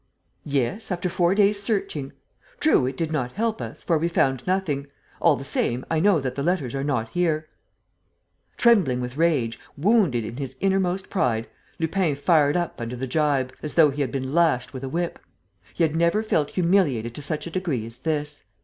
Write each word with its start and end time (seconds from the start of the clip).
"Yes, 0.47 0.91
after 0.91 1.09
four 1.09 1.35
days' 1.35 1.61
searching. 1.61 2.11
True, 2.59 2.87
it 2.87 2.97
did 2.97 3.11
not 3.11 3.33
help 3.33 3.61
us, 3.61 3.83
for 3.83 3.99
we 3.99 4.07
found 4.07 4.47
nothing. 4.47 4.87
All 5.19 5.35
the 5.35 5.43
same, 5.43 5.85
I 5.91 5.99
know 5.99 6.19
that 6.19 6.33
the 6.33 6.41
letters 6.41 6.73
are 6.73 6.83
not 6.83 7.09
here." 7.09 7.49
Trembling 8.57 8.99
with 8.99 9.15
rage, 9.15 9.59
wounded 9.77 10.25
in 10.25 10.37
his 10.37 10.55
innermost 10.59 11.11
pride, 11.11 11.47
Lupin 11.77 12.15
fired 12.15 12.57
up 12.57 12.81
under 12.81 12.95
the 12.95 13.05
gibe, 13.05 13.53
as 13.61 13.75
though 13.75 13.91
he 13.91 14.01
had 14.01 14.11
been 14.11 14.33
lashed 14.33 14.73
with 14.73 14.83
a 14.83 14.89
whip. 14.89 15.19
He 15.71 15.83
had 15.83 15.95
never 15.95 16.23
felt 16.23 16.49
humiliated 16.49 17.13
to 17.13 17.21
such 17.21 17.45
a 17.45 17.51
degree 17.51 17.85
as 17.85 17.99
this. 17.99 18.45